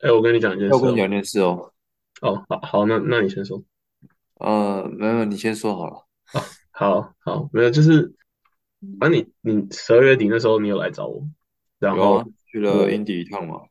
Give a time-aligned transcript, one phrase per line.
[0.00, 0.76] 哎，我跟你讲一件事哦。
[0.76, 1.72] 要跟你讲件事哦。
[2.20, 3.62] 哦，好好，那那你先说。
[4.34, 6.06] 呃，没有，你先说好了。
[6.34, 8.14] 哦，好好，没有，就是，
[9.00, 11.26] 反正你你十二月底那时候你有来找我，
[11.78, 13.62] 然后啊，去了英我迪一趟嘛。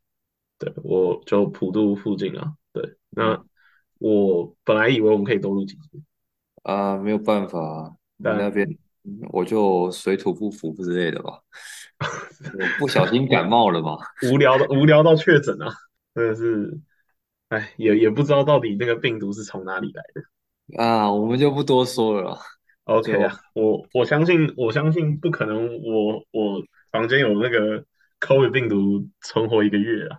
[0.59, 3.41] 对我就普渡附近啊，对，那
[3.99, 6.03] 我本来以为我们可以多录几集，
[6.63, 8.67] 啊，没有办法，你那边
[9.29, 11.39] 我就水土不服之类的吧。
[11.99, 13.97] 我不小心感冒了嘛。
[14.31, 15.71] 无聊的无聊到确诊啊，
[16.17, 16.79] 真的是，
[17.49, 20.83] 哎，也也不知道到底那个病毒是从哪里来的。
[20.83, 22.39] 啊，我们就不多说了啦
[22.85, 27.85] OK 就啊，我我相信我相信不可能我，我房间有那个
[28.19, 30.17] COVID 病毒存活一个月啊。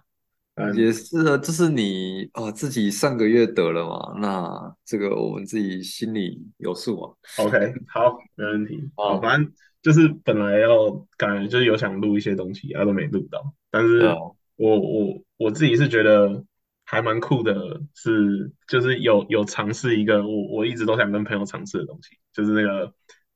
[0.54, 7.14] 嗯也是啊，就是你啊自己上个月得了嘛，那这个我们自己心里有数啊。
[7.38, 8.88] ，OK，好，没问题。
[8.96, 13.52] 好，啊，反正就是本来要感觉就是有想录一些东西，啊都没录到。
[13.70, 14.16] 但是对啊，
[14.58, 16.44] 我我我自己是觉得
[16.84, 17.54] 还蛮酷的
[17.94, 22.92] 是，就是有有尝试一个我我一直都想跟朋友尝试的东西，就是那个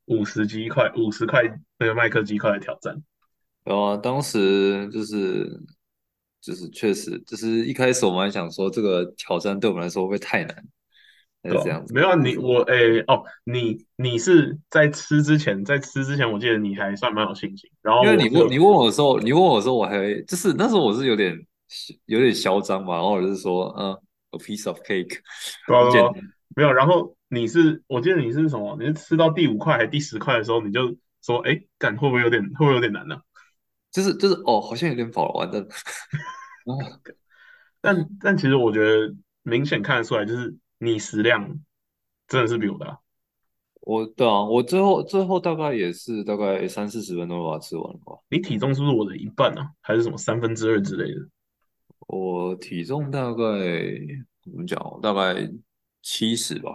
[0.07, 1.43] 五十鸡块五十块
[1.79, 3.03] 那个麦克鸡块的挑战。
[3.65, 5.49] 然后当时就是
[6.41, 10.65] 就是确实就是一开始我们还想说这个挑战对我们来说会太难，
[11.43, 17.69] 这样子，没有啊你我诶哦，你你是在吃之前，在吃之前，我记得你还算蛮有信心。
[17.83, 21.37] 然后因为你问你问我的时候，你问我的时候，我还就是那时候我是有点
[22.07, 23.93] 有点嚣张嘛，然后我就是说嗯
[24.31, 25.19] ，a piece of cake，
[25.67, 26.73] 对啊对啊很简单，没有。
[26.73, 28.77] 然后你是，我记得你是什么？
[28.79, 33.17] 你是吃到第五块还是第十块的时候，你就说，哎，干会不会有点，会不会有点难呢、
[33.91, 35.67] 就是就是哦，好像有点饱了，完蛋
[37.81, 41.49] 但但其实我觉得明显看得出来，就是你食量
[42.27, 42.99] 真的是比我大。
[43.83, 48.19] 我对啊，我最后最后大概也是大概三四十分钟把它吃完了吧。
[48.29, 49.71] 你体重是不是我的一半啊？
[49.81, 51.21] 还是什么三分之二之类的？
[52.09, 53.43] 我体重大概
[54.43, 55.49] 怎么讲哦，大概
[56.03, 56.71] 七十吧。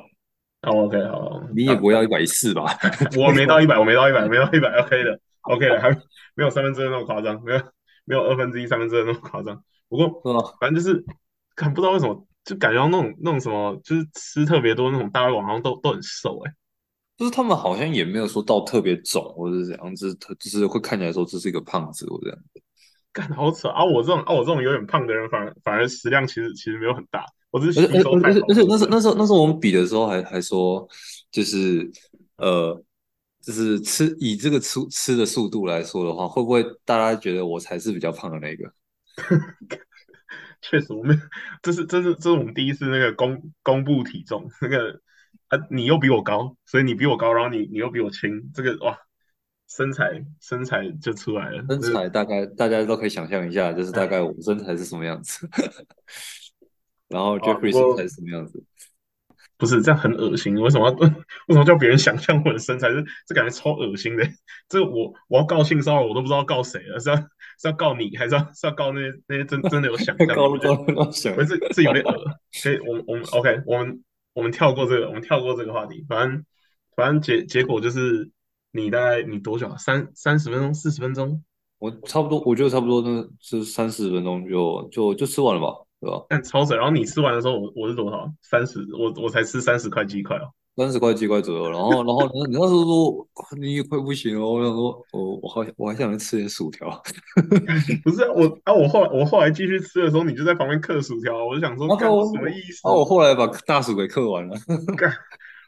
[0.61, 2.65] 哦，OK，好，好你也大不要一百四吧？
[3.17, 5.89] 我没到一百，我没到一百，没到一百，OK 的，OK 的，还
[6.33, 7.61] 没有三分之二那么夸张，没有
[8.05, 9.63] 没有二分之一、三分之二那么夸张。
[9.87, 10.55] 不过？
[10.59, 11.05] 反正就是，
[11.55, 16.51] 看不知道为什么，就感觉到那种那种什么，就是吃特别多那种大胃王，好像都都很瘦哎、
[17.17, 22.39] 就是他们好像也没有说到特别肿或者是怎样，就是特就是会看起来说这是一个胖子或这样。
[23.11, 23.83] 干好扯啊！
[23.83, 28.87] 我这种啊我这种有点胖的人，反而反而食量其实其实没有很大，我只是而且而且而且那时候？
[28.91, 30.87] 那时候那时候我们比的时候还还说，
[31.31, 31.89] 就是
[32.37, 32.79] 呃，
[33.41, 38.71] 就是吃以这个吃吃的速度来说的话，会不会大家觉得我才是比较胖的那个？
[40.61, 41.19] 确实我们
[41.61, 45.01] 这是这是这是我们第一次那个公公布体重，那个
[45.47, 48.97] 啊你又比我高，所以你比我高，然后你你又比我轻，这个哇
[49.69, 55.47] 身材身材就出来了，身材大概大家都可以想象一下，就是大概哎我身材是什么样子，
[57.09, 58.63] 然后啊不 Jeffrey 身材是什么样子。
[59.59, 60.93] 不是这样很恶心，为什么要
[61.49, 62.89] 为什么叫别人想象我的身材？
[62.91, 64.23] 这这感觉超恶心的。
[64.69, 67.15] 这我我要告性骚扰，我都不知道告谁了，是要
[67.59, 70.33] 是要告你，还是要是要告那些那些真真的有想象的？
[70.35, 72.23] 高了我觉得高了高想，我觉得这这有点恶。
[72.51, 74.03] 所以我们我们 OK，我们
[74.33, 76.05] 我们跳过这个，我们跳过这个话题。
[76.07, 76.45] 反正
[76.95, 78.29] 反正结结果就是
[78.71, 79.75] 你大概你多久啊？
[79.77, 81.43] 三三十分钟、四十分钟？
[81.79, 85.67] 我差不多，我觉得差不多，那是三四十分钟就就就吃完了吧，
[86.01, 86.25] 对吧？
[86.29, 86.75] 但超水。
[86.75, 88.27] 然后你吃完的时候，我我是多少？
[88.41, 90.49] 三十，我我才吃三十块鸡块哦。
[90.77, 93.27] 三十块几块左右，然后然后你那时候说
[93.59, 96.87] 你也快不行了，我想说，我我好我还想去吃点薯条，
[98.05, 102.87] 不是啊我啊，我后来我后来继续吃的时候，你就在旁边刻薯条，我就想说，什么意思？
[102.87, 104.55] 啊我后来把大薯给刻完了，
[104.95, 105.11] 干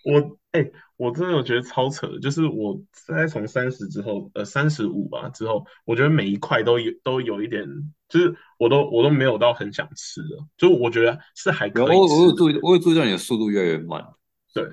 [0.05, 0.65] 我哎、
[0.97, 7.67] 我真的我觉得超扯，就是我大概从三十之后，呃，三十五吧之后，我觉得每一块都有都有一点，
[8.07, 14.03] 就是我都我都没有到很想吃的，就我觉得是还可以吃的，有注意，我有注意到你的速度越来越慢，
[14.53, 14.63] 对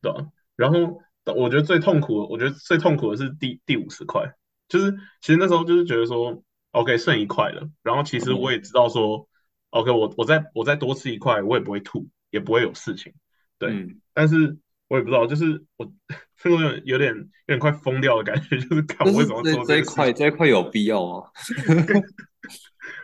[0.00, 0.26] 对啊
[0.56, 1.00] 然后
[1.36, 4.34] 我觉得最痛苦的，我觉得最痛苦的是第第五十块，
[4.68, 6.42] 就是其实那时候就是觉得说
[6.72, 9.28] ，OK 剩一块了，然后其实我嗯，也知道说
[9.70, 13.12] ，OK 我我再我再多吃一块，我也不会吐，也不会有事情，
[13.58, 14.56] 对，嗯，但是
[14.88, 15.92] 我也不知道，就是我
[16.38, 19.82] 这个有点有点有点快疯掉的感觉，就是看我为什么做这这一。
[19.82, 21.24] 块这一块有必要吗？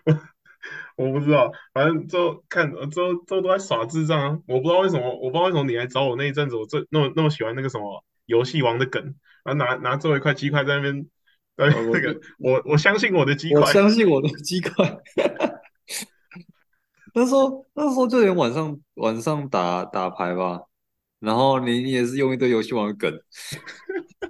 [0.06, 0.12] 我
[0.96, 4.38] 不知道，反正之后看之后之后都在耍智障啊！
[4.46, 9.02] 我不知道为什么，我不知道为什么你来找我那一阵子，我最那么那么喜欢那个什么游戏王的梗，
[9.44, 11.06] 然后拿拿最后一块鸡块在那边，
[11.56, 14.98] 呃，呃，我那个我我相信我的鸡我块，相信我的鸡块。
[17.16, 20.62] 那时候那时候就连晚上晚上打打牌吧，
[21.20, 23.12] 然后你你也是用一堆游戏王的梗，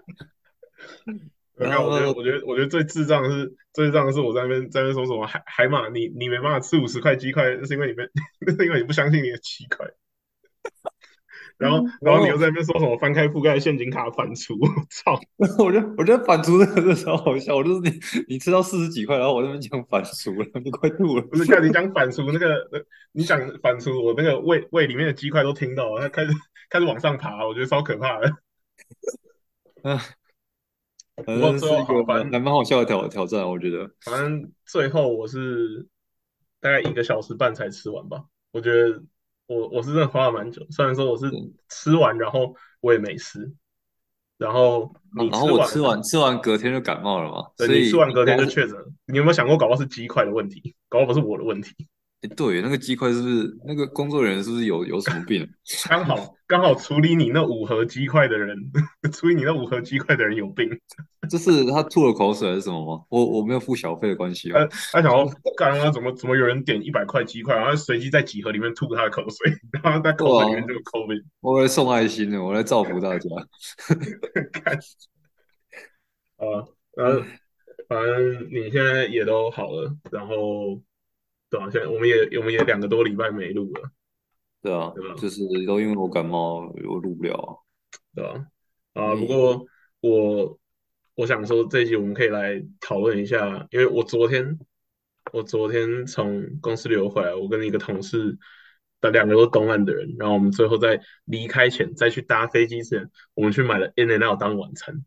[1.56, 8.08] 然后我觉得我觉得我觉得最智障的是最脏的是我在那边在那边说什么海海马，你你没办法吃五十块鸡块，那是因为你们
[8.40, 9.86] 那 是因为你不相信你的鸡块。
[11.56, 15.20] 然后然后你又在那边说什么翻开覆盖陷阱卡反刍， 我操！
[15.62, 21.22] 我觉得我觉得反刍这个真的超好笑，我就是你你吃到四十几块，然后我那边讲反刍了，你快吐了。
[21.22, 26.32] 不是看你讲反刍那个，呃你讲反刍，我那个胃胃里面的鸡块都听到了，它开始
[26.70, 28.28] 开始往上爬，我觉得超可怕的。
[29.82, 30.00] 啊，
[31.16, 33.90] 不过反正是一最后好，反正个还蛮好笑的挑挑战，我觉得。
[34.00, 35.86] 反正最后我是
[36.60, 38.24] 大概一个小时半才吃完吧。
[38.52, 39.02] 我觉得
[39.46, 41.30] 我我是真的花了蛮久，虽然说我是
[41.68, 43.52] 吃完然后我也没吃，
[44.38, 48.76] 然后你然后我完吃完吃完隔天就感冒了嘛，所以对你吃完隔天就确诊。
[49.06, 51.74] 你有没有想过，搞不好是鸡块的问题，搞不好不是我的问题？
[52.24, 55.46] 诶对，那个鸡块是不是那个工作人员是不是有有什么病？
[55.90, 58.56] 刚好刚好处理你那五盒鸡块的人，
[59.12, 60.70] 处理你那五盒鸡块的人有病。
[61.28, 63.04] 这是他吐了口水还是什么吗？
[63.10, 64.68] 我我没有付小费的关系他哦。
[64.92, 65.26] 他想要
[65.56, 71.22] 干他怎么怎么有人点一百块鸡块，然后随机在几盒里面吐他的口水， 然后在口水里面就有 COVID。
[71.40, 73.28] 我来送爱心的，我来造福大家。
[74.50, 74.78] 看，
[76.38, 77.22] 呃呃，
[77.86, 80.80] 反正你现在也都好了，然后
[81.54, 83.90] 对啊，现在我们也我们也两个多礼拜没录了，
[84.60, 87.54] 对啊对吧，就是都因为我感冒，我录不了啊。
[88.12, 88.46] 对啊？
[88.94, 89.64] 啊，嗯不过
[90.00, 90.58] 我
[91.14, 94.58] 我想说这一集我们可以来讨论一下，因为我昨天
[95.32, 98.36] 我昨天从公司留回来，我跟一个同事
[99.00, 105.04] 的两个都是东岸的人，然后我们最后在离开前再去搭飞机前，我们去买了 In and Out 当晚餐。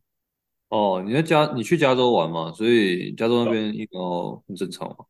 [0.70, 2.54] 哦，你在加你去加州玩嘛？
[2.54, 4.00] 所以加州那边应该
[4.48, 5.06] 很正常嘛。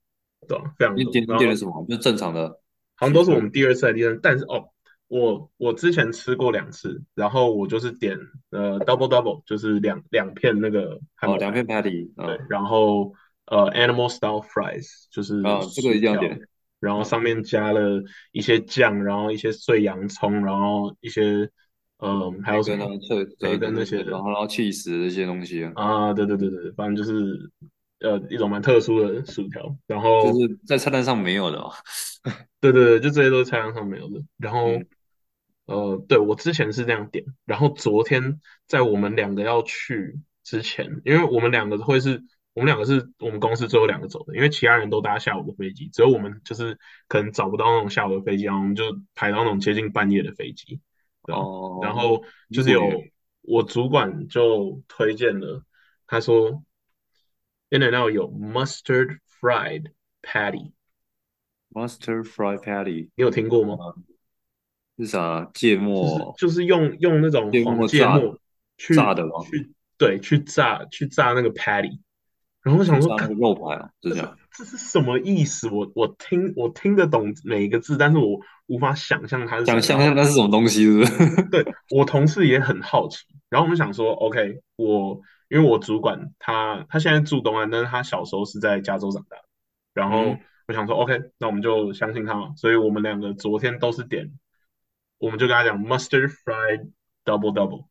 [0.48, 0.64] 对吧？
[0.78, 1.04] 非常多。
[1.04, 1.86] 你点了什么？
[1.88, 2.60] 就是正常的。
[2.96, 4.66] 好像都是我们第二次还是第三次，但是哦，
[5.08, 8.18] 我我之前吃过两次，然后我就是点
[8.50, 13.14] 呃 double double，就是两两片那个汉堡哦，两片 patty 对啊，然后
[13.46, 16.40] 呃 animal style fries 就是啊这个一定要点
[16.80, 18.02] 然后上面加了
[18.32, 21.50] 一些酱，然后一些碎洋葱，然后一些
[22.00, 27.52] 嗯还有什么培根啊，脆根那些然后然后 cheese 这些东西啊，啊，对对对对，反正就是
[28.00, 31.72] 呃一种蛮特殊的薯条，然后就是在菜单上没有的哦。
[32.60, 34.22] 对对对，就这些都是菜单上没有的。
[34.38, 34.88] 然后，嗯
[35.66, 42.24] 呃，对我之前是这样点，然后昨天在我们两个要去之前，因为我们两个会是，
[42.54, 46.78] 我们两个是我们公司最后两个走的，因为其他人都搭下午的飞机，只有我们就是
[47.08, 48.84] 可能找不到那种下午的飞机，然后我们就
[49.14, 50.80] 排到那种接近半夜的飞机，
[51.24, 52.82] 哦，然后就是有
[53.42, 55.64] 我主管就推荐了，
[56.08, 56.64] 他说
[57.70, 59.92] In and Out 有 mustard fried
[60.22, 63.76] patty，mustard fried patty 你有听过吗？
[64.98, 65.50] 是啥？
[65.54, 68.40] 芥就是末就是用用那种芥黄末炸芥末
[68.78, 72.00] 去炸的吗去对去炸去炸那个 patty，
[72.64, 74.38] 然后我想说，肉排啊，就这样。
[74.56, 75.70] 这是什么意思？
[75.70, 81.44] 我我听我听得懂每一个字，但是我无法想象它是想象那是什么东西，是不是？
[81.52, 83.18] 对我同事也很好奇，
[83.50, 89.44] 然后我们想说，OK，我因为我主管他他现在住东岸，但是他小时候是在加州长大的，
[89.94, 90.40] 然后嗯。
[90.68, 94.38] 我想说，OK，那我们就相信他嘛，所以我们两个昨天都是点，
[95.18, 96.92] 我们就跟他讲 mustard fried
[97.24, 97.86] double double，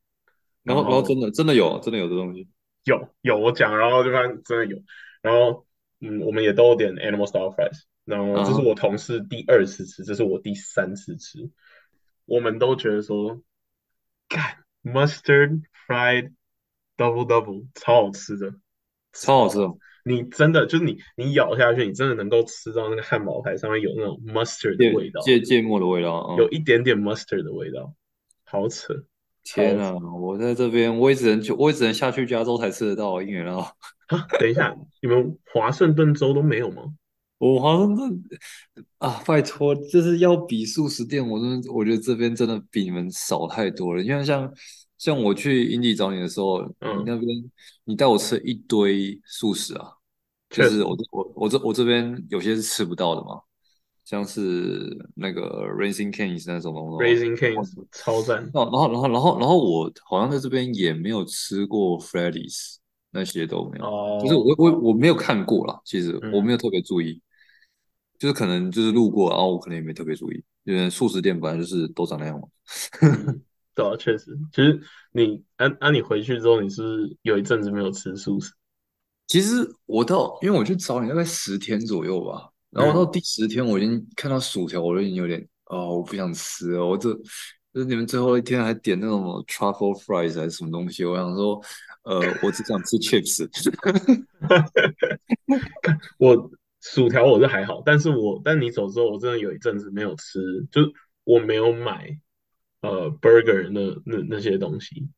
[0.62, 2.50] 然后然后真的真的有真的有这东西。
[2.84, 4.82] 有有我讲，然后就发现真的有，
[5.22, 5.66] 然后
[6.02, 11.50] 嗯，我们也都点 animal style fries，然后这是啊我同事第二次吃，这是我第三次吃，
[12.26, 13.40] 我们都觉得说，
[14.28, 16.34] 干 mustard fried
[16.96, 18.52] double double 超好吃的，
[19.12, 19.68] 超好吃的，
[20.04, 26.36] 你真的就是你你咬下去，你真的能够吃到那个汉堡排上面有那种 mustard 的味道，芥芥末的味道啊。
[26.36, 27.92] 有一点点 mustard 的味道，
[28.44, 28.94] 好扯。
[29.48, 29.94] 天啊！
[30.20, 33.70] 我在这边，我也只能去，我也只能下去加州才吃得到应援啊。
[34.08, 36.82] 啊， 等一下，你们华盛顿州都没有吗？
[37.38, 38.20] 我华盛顿
[38.98, 44.02] 啊，拜托，就是要比素食店，我真的我觉得这边真的比你们少太多了。
[44.02, 44.52] 因为像
[44.98, 46.98] 像我去英地找你的时候，嗯。
[46.98, 47.50] 你那边
[47.84, 49.92] 你带我吃一堆素食啊，
[50.50, 53.40] 就是我我我这我这边有些是吃不到的嘛，
[54.04, 62.76] 像是那个 Raising Cane's 那种东西 Raising Cane's 超赞，然后，然后，然后，然后，然后我好像在这边也没有吃过 Freddy's，
[63.10, 63.84] 那些都没有。
[63.84, 67.20] 哦，就是我我我没有看过啦，其实嗯我没有特别注意，
[68.18, 72.48] 就是可能就是路过，然后我可能也没特别注意，因为素食店本来就是都长那样嘛。
[73.02, 73.42] 嗯
[73.76, 74.80] 对啊，确实，其实
[75.12, 78.50] 你安安你回去之后，你是不是有一阵子没有吃素食？
[79.26, 87.12] 其实我到，因为我去找你大概十天左右吧，然后到第十天我已经看到薯条，我就已经有点哦，我不想吃了，我这
[87.74, 91.04] 就是你们最后一天还点那种 truffle fries 还是什么东西？
[91.04, 91.60] 我想说，
[92.04, 93.46] 呃，我只想吃 chips。
[96.18, 100.90] 我薯条我是还好，但是我但你走之后，我真的有一阵子没有吃，就是
[101.24, 102.18] 我没有买
[102.86, 105.08] 呃 burger 那那那些东西。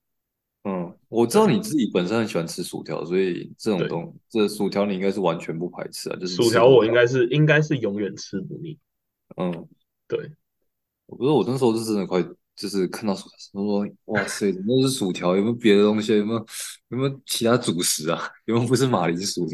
[0.65, 6.67] 嗯，我知道你自己本身很喜欢吃薯条，所以这种，东这薯条你应该是完全不排斥啊，就是薯条。
[6.67, 8.77] 我应该是应该是永远吃不腻。
[9.37, 9.51] 嗯，
[10.07, 10.31] 对，
[11.07, 12.23] 我不是我那时候是真的快，
[12.55, 15.37] 就是看到薯条，我说哇塞，怎么都是薯条？
[15.37, 16.19] 有没有别的东西？
[16.19, 16.47] 有没有
[16.89, 18.21] 有没有其他主食啊？
[18.45, 19.47] 有没有不是马铃薯？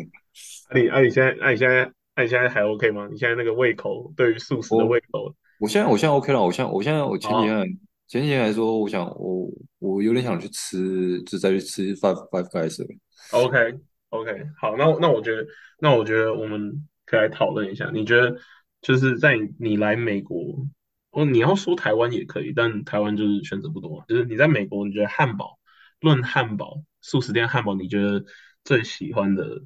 [0.73, 3.07] 那你那你现在那你现在那你现在还 OK 吗？
[3.13, 12.89] 你现在那个胃口对于素食的胃口我现在我现在 OK 了，我现在我现在我前几啊天前几天来说，我想我我有点想去吃，就再去吃 Five Five Guys 了。
[13.33, 13.81] ，OK
[14.11, 15.47] OK，好，那那我觉得
[15.81, 18.37] 那我觉得我们可以来讨论一下，你觉得
[18.83, 20.67] 就是在你你来美国，
[21.11, 25.59] 哦，你要说台湾也可以，但台湾就是选择不多，就是你在美国，你觉得汉堡
[26.01, 28.25] 论汉堡素食店汉堡，你觉得
[28.65, 29.63] 最喜欢的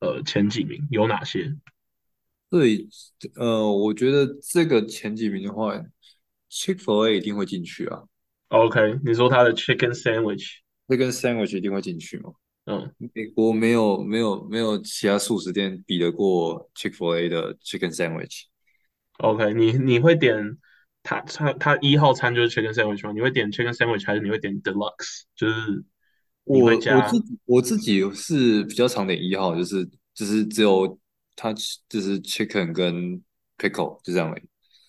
[0.00, 1.56] 呃前几名有哪些
[2.50, 2.86] 对，
[3.36, 5.74] 呃，我觉得这个前几名的话
[6.52, 8.02] ，Chick-fil-A 一定会进去啊
[8.48, 12.30] ，？OK，你说它的 chicken sandwich，这跟 sandwich 一定会进去吗。
[12.64, 18.42] 嗯美国没有没有没有其他素食店比得过 Chick-fil-A 的 chicken sandwich。
[19.18, 20.58] ，OK，你你会点
[21.02, 23.12] 它它它一号餐就是 chicken sandwich 吗？
[23.12, 25.22] 你会点 chicken sandwich 还是你会点 deluxe？
[25.34, 25.82] 就是
[26.44, 26.76] 我我
[27.08, 30.98] 自己我自己是比较常点一号，就是就是只有
[31.34, 31.52] 它
[31.88, 33.20] 就是 chicken 跟
[33.58, 34.42] pickle 就这样而已，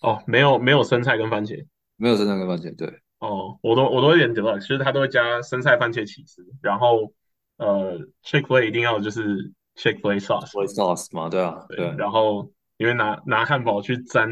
[0.04, 1.64] 哦，没有没有生菜跟番茄。
[1.96, 2.76] 没有生菜跟番茄。
[2.76, 2.88] 对
[3.20, 7.12] 哦，我都我都会点 deluxe，就是它都会加生菜、番茄、起司，然后
[7.56, 14.28] 呃，Chick-fil-A 一定要就是 Chick-fil-A sauce，soy 嘛，sauce 嘛，对啊，对，对，然后你会拿拿汉堡去沾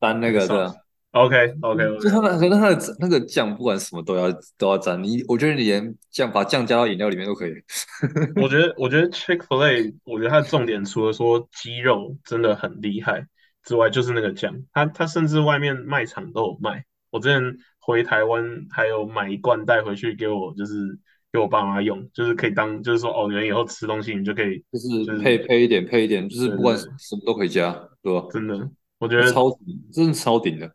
[0.00, 0.62] 那个沾那个对 sauce。
[0.64, 0.74] 啊
[1.12, 4.26] ，OK OK 就 OK，它的可能它的那个酱不管什么都要
[4.58, 7.52] 都要沾，你我觉得你连酱把酱加到饮料里面都可以。
[8.42, 13.24] 我觉得我觉得 Chick-fil-A，我觉得它的重点除了说鸡肉真的很厉害
[13.64, 16.84] 之外，就是那个酱，它它甚至外面卖场都有卖。
[17.10, 20.98] 我之前回台湾还有买一罐带回去给我，就是
[21.32, 28.26] 给我爸妈用，就是可以当就是说哦，你们以后吃东西你就可以就是就是配配一点配一点，就是不管什么都可以加，对吧？
[28.30, 28.68] 真的，
[28.98, 30.74] 我觉得超顶，真的超顶的。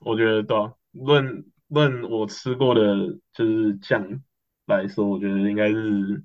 [0.00, 4.20] 我觉得对啊论论我吃过的就是酱
[4.66, 6.22] 来说，我觉得应该是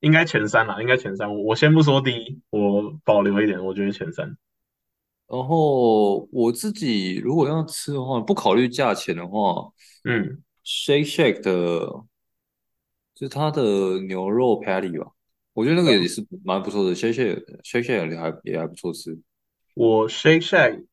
[0.00, 1.34] 应该前三啦，应该前三。
[1.34, 4.36] 我我先不说第一，我保留一点，我觉得前三。
[5.34, 9.68] 然后我自己如果要吃的话，不考虑价钱的话
[10.04, 11.80] 嗯，，Shake Shack 的，
[13.16, 15.10] 就是它的牛肉 patty 吧，
[15.52, 19.18] 我觉得那个也是蛮不错的，Shake Shack Shake Shack 也还也还不错吃。
[19.74, 20.84] 我 Shake Shack，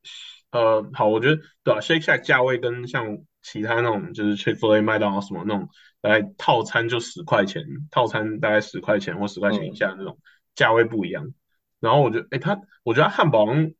[0.50, 5.70] 呃，好，我觉得对啊，Shake Shack 价位跟像其他那种就是 Chick-fil-A、麦当劳什么那种，
[6.02, 10.18] 大概套餐就十块钱，套餐大概十块钱或十块钱以嗯，下那种
[10.56, 11.32] 价位不一样。
[11.80, 13.72] 然后我觉得，哎，它，我觉得它汉堡好像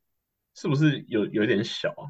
[0.56, 2.10] 是不是有有点小啊？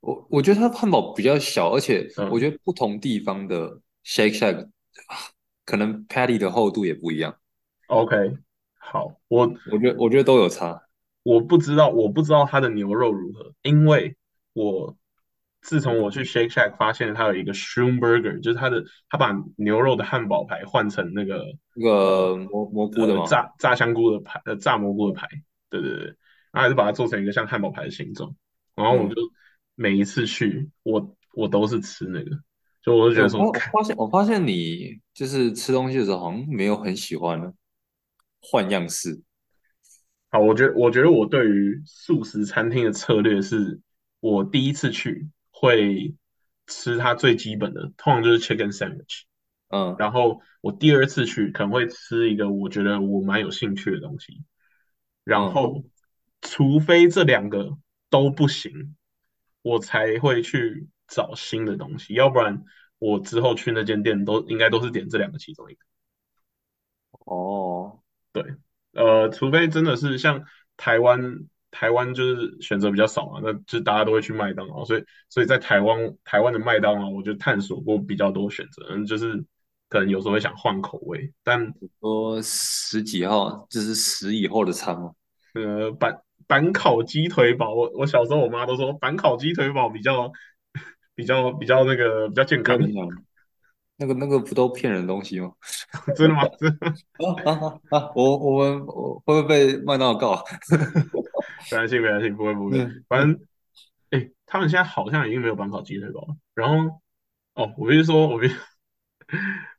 [0.00, 4.64] 我我觉得它汉堡比较小，而且我嗯觉得不同地方的 Shake Shack
[5.06, 5.16] 啊
[5.64, 7.36] 可能 patty 的厚度也不一样
[7.86, 8.36] ，，OK，
[8.78, 10.82] 好，我我觉得我觉得都有差。
[11.22, 14.16] 我不知道，我不知道它的牛肉如何，因为
[14.54, 14.96] 我
[15.60, 21.44] 自从我去 Shake Shack 发现它有一个 Shroom Burger，就是它的它把牛肉的汉堡排换成那个
[21.76, 25.28] 那个蘑蘑菇的呃，炸炸香菇的排，呃炸蘑菇的排，
[25.70, 26.16] 对对对，
[26.52, 28.36] 然后还是把它做成一个像汉堡排的形状，
[28.76, 29.30] 然后我就嗯。
[29.74, 32.30] 每一次去，我我都是吃那个，
[32.82, 37.52] 就我就觉哎，得说，我发现我发现你就是吃东西的时候好像没有很喜欢
[38.42, 39.22] 换样式。
[40.30, 43.80] 好，我觉得我觉得我对于素食餐厅的策略是，
[44.20, 46.14] 我第一次去会
[46.66, 49.22] 吃它最基本的，通常就是 chicken sandwich，
[49.68, 54.42] 嗯然后我第二次去可能会吃一个我觉得我蛮有兴趣的东西，
[55.24, 55.84] 然嗯，后
[56.42, 57.78] 除非这两个
[58.10, 58.94] 都不行，
[59.62, 62.62] 我才会去找新的东西，要不然
[62.98, 65.80] 我之后去那间店都应该都是点这两个其中一个。
[67.24, 68.00] 哦，
[68.32, 68.44] 对，
[68.92, 70.44] 呃，除非真的是像
[70.76, 79.44] 台湾，台湾就是选择比较少嘛，那就大家都会去麦当劳，所以所以在台湾台湾的麦当劳，我就探索过比较多选择，嗯，就是
[79.88, 85.12] 可能有时候会想换口味，但说十几号就是十以后的餐吗？
[85.54, 90.32] 呃板板烤鸡腿堡，我我小时候我妈都说板烤鸡腿堡比较
[91.14, 92.78] 比较比较那个比较健康。
[93.96, 95.52] 那个那个不都骗人的东西吗？
[96.16, 96.42] 真的吗？
[96.58, 96.94] 真的吗
[97.44, 98.12] 啊啊啊啊！
[98.16, 100.42] 我我们我会不会被麦当劳告？
[101.70, 103.38] 没关系没关系，不会不会，反正
[104.10, 107.00] 哎，他们现在好像已经没有板烤鸡腿堡了，然后
[107.54, 108.56] 哦，我必须说，我必须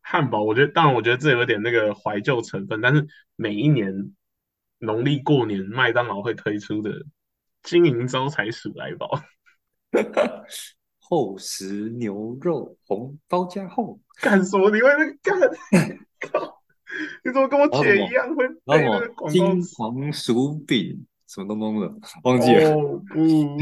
[0.02, 3.06] 汉堡，我觉得当然，我觉得这有点那个怀旧成分，但是
[3.36, 4.14] 每一年
[4.84, 6.92] 农历过年，麦当劳会推出的
[7.62, 9.10] 金银招财鼠来宝，
[11.00, 14.70] 厚实牛肉红包加厚，干什么？
[14.70, 15.40] 你会那个干？
[16.20, 16.62] 靠！
[17.24, 19.76] 你怎么跟我姐一样会背那个金广告词？
[19.80, 21.92] 黄薯饼什么东东的，
[22.24, 22.72] 忘记了。
[22.72, 23.58] 哦不，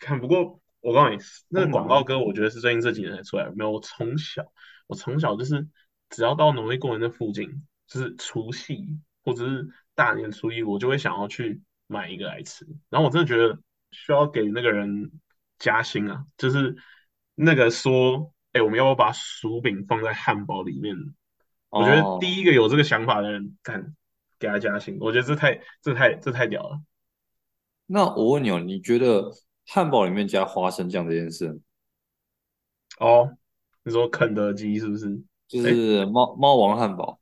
[0.00, 1.18] 看不过我告诉你，
[1.48, 3.52] 那个广告歌，我觉得是最近这几年才出来的。
[3.54, 4.44] 没有，我从小，
[4.86, 5.66] 我从小就是
[6.10, 12.66] 只要到农历过年的附近，就是除夕或者是大年初一，我就会想要去买一个来吃。
[12.90, 13.58] 然后我真的觉得
[13.90, 15.12] 需要给那个人
[15.58, 16.76] 加薪啊，就是
[17.34, 20.96] 那个说，哎，我们要不要把薯饼放在汉堡里面？
[21.70, 23.96] 我觉得第哦，一个有这个想法的人，干
[24.38, 26.80] 给他加薪，我觉得这太这太这太屌了。
[27.86, 29.30] 那我问你哦，你觉得
[29.66, 31.60] 汉堡里面加花生酱这件事，
[32.98, 33.36] 哦，
[33.82, 35.22] 你说肯德基是不是？
[35.48, 37.20] 就哎，是猫猫王汉堡，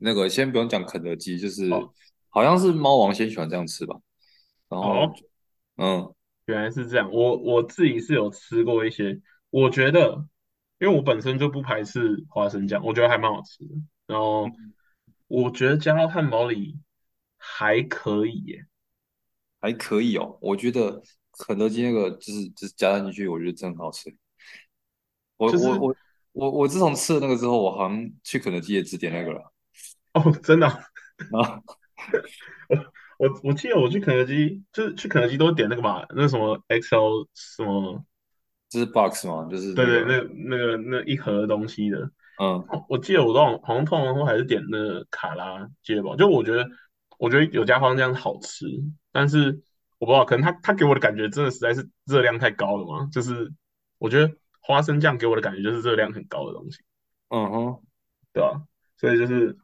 [0.00, 1.92] 那个先不用讲肯德基，就是哦
[2.28, 3.96] 好像是猫王先喜欢这样吃吧？
[4.68, 5.14] 然后哦，
[5.76, 6.14] 嗯
[6.46, 7.10] 原来是这样。
[7.12, 10.26] 我我自己是有吃过一些，我觉得，
[10.78, 13.74] 因为我本身就不排斥花生酱，我觉得还蛮好吃的。
[14.06, 14.72] 然后嗯
[15.28, 16.76] 我觉得加到汉堡里
[17.36, 18.66] 还可以耶，
[19.60, 21.02] 还可以哦，我觉得
[21.32, 24.16] 肯德基那个就是就是加进去，我觉得真好吃。
[25.36, 25.96] 我就是我我
[26.32, 29.52] 我我自从吃了那个之后，我好像去肯德基也只点那个了。
[30.14, 30.82] 哦，真的啊
[33.18, 38.04] 我我我记得我去肯德基，就是去肯德基都点那个嘛，那什么 XL 什么，
[38.68, 42.10] 就是 box 嘛，就是对对，那个那那个那一盒东西的。
[42.42, 46.66] 嗯我记得我都好像通常都还是点那个卡拉鸡堡，就我觉得
[47.18, 48.64] 我觉得有加花生酱好吃，
[49.12, 49.60] 但是
[49.98, 53.52] 我不知道，可能他他给我的感觉真的实在是热量太高了嘛，就是
[53.98, 56.78] 我觉得花生酱给我的感觉就是热量很高的东西，
[57.28, 57.82] 嗯哼，
[58.32, 58.62] 对吧？
[58.96, 59.58] 所以就是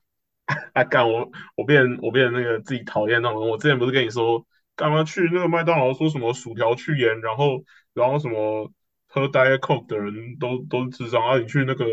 [0.74, 8.72] 啊干我我变我变那个自己讨厌那种人，我之前不是跟你说干嘛去那个麦当劳说什么薯条去盐，然后然后什么。
[9.08, 11.38] 喝 Diet Coke 的人都都是智障啊！
[11.38, 11.86] 你去那个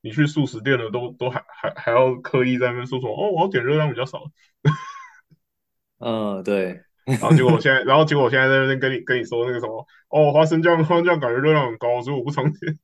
[0.00, 4.22] 你去素食店的都都还还还要刻意在那边说什么哦，我要点热量比较少，
[5.98, 12.78] 嗯对，然后结果我现在，然后结果我现在在那边跟你跟你说那个什么哦，花生酱花生酱感觉热量很高，所以我不常点。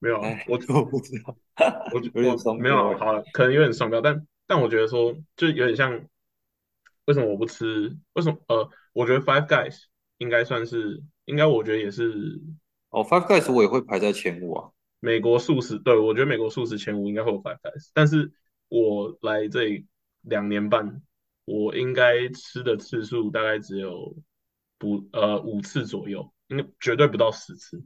[0.00, 0.16] 没有
[0.48, 1.36] 我 我不知道，
[1.92, 2.00] 我
[2.50, 2.96] 我没有。
[2.98, 6.06] 好了，可能有点双标，但但我觉得说就有点像
[7.06, 7.96] 为什么我不吃？
[8.12, 9.84] 为什么呃，我觉得 Five Guys
[10.18, 12.40] 应该算是，应该我觉得也是
[12.90, 14.70] 哦，Five Guys 我也会排在前五啊。
[15.00, 18.32] 美国素食，对，我觉得美国素食前五应该会有 Five Guys，但是
[18.68, 19.86] 我来这里
[20.22, 21.02] 两年半，
[21.44, 24.16] 我应该吃的次数大概只有
[24.78, 27.84] 不呃五次左右，应该绝对不到十次。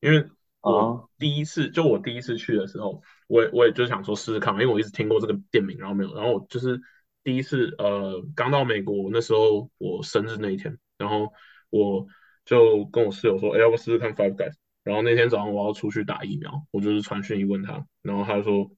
[0.00, 0.28] 因为
[0.60, 6.80] 我啊，第一次就我第一次去的时候，我也我也就想说试试看，因为我一直听过这个店名，然后没有，然后我就是
[7.22, 11.32] 第一次呃刚到美国那时候我生日那一天，然后
[11.70, 12.06] 我
[12.44, 18.70] 就跟我室友说，哎，要不试试看 Five Guys，然后那天早上我要出去打疫苗，我就是传讯一问他，然后他就说，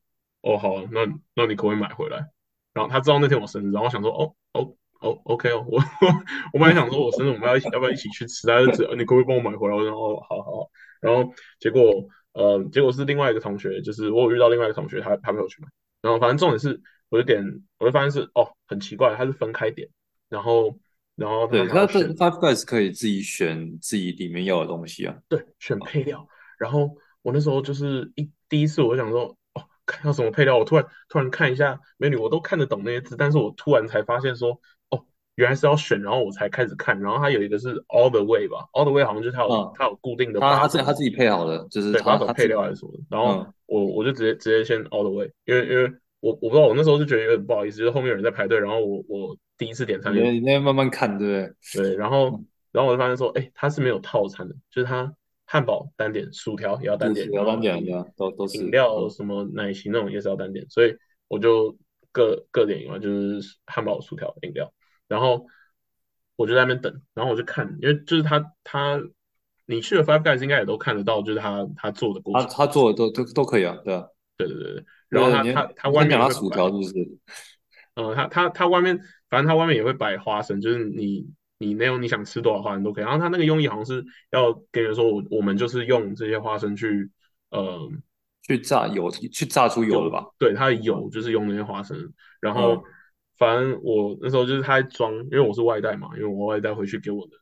[0.43, 2.29] 哦好啊，那那你可不可以买回来？
[2.73, 4.35] 然后他知道那天我生日，然后想说，哦
[5.01, 5.79] 哦哦，OK 哦，我
[6.53, 9.75] 我本来想说我生日我们要一起要不要一起去吃，但是只你可不可以帮我买回来？
[9.75, 10.71] 我说哦好好好。
[11.01, 11.81] 然后结果
[12.33, 15.69] 呃，结果是另外一个同学，就是我有遇到另外一个同学，他他没有去买。
[16.03, 17.43] 然后反正重点是，我就点，
[17.79, 19.89] 我就发现是哦，很奇怪，他是分开点，
[20.29, 20.79] 然后
[21.17, 25.17] 然后对，那这 Five Guys 可以自己选自己里面要的东西啊。
[25.29, 26.27] 对选配料。
[26.59, 26.91] 然后
[27.23, 34.59] 我那时候就是一第一次，我想说哦，看到什么配料，我突然突然看一下美女，我都看得懂那些字，但是我突然才发现说哦，
[35.41, 40.71] 原来是要选，然后我才开始看，然后它有一个是 all the way 吧，all the way 好像就是它有嗯，它有固定的他他八种。
[40.73, 51.33] 自己他自己配好的，就是对，八种配料还是什么，然后嗯，我我就直接直接先 all the way，因为因为我我不知道我那时候就觉得有点不好意思，就是后面有人在排队，然后我我第一次点餐就你那你那慢慢看，对不
[51.73, 51.83] 对？
[51.83, 55.11] 对，然后嗯，然后我就发现说，哎，它是没有套餐的，就是它
[55.47, 60.95] 汉堡单点，薯条也要单点，要单点的，都都饮料什么奶昔那种也是要单点，所以
[61.29, 61.75] 我就
[62.13, 64.71] 各各点一碗，就是汉堡、薯条、饮料，
[65.11, 65.45] 然后
[66.37, 68.99] 我就在那边等，然后我就看，因为就是他他
[69.67, 72.49] 你去了 Five Guys 应该也都看得到，就是他他做的过程。
[72.49, 74.07] 他他做的都都都可以啊，对啊。
[74.39, 77.19] 对对对对，然后对，你它它它你先外面他薯条摆，是不是？
[77.95, 83.05] 呃，它它它外面，反正他外面也会摆花生，就是你你那种你想吃多少花生都可以。
[83.05, 87.11] 然后他那个用意好像是要跟人说，我我们就是用这些花生去，
[87.51, 87.91] 呃，
[88.47, 90.27] 去榨油，去榨出油了，吧？
[90.39, 92.15] 对，它的嗯油就是用那些花生。
[92.41, 92.85] 然嗯后
[93.41, 97.33] 反正我那时候就是他在装，因为我是外带嘛，因为我外带回去给我的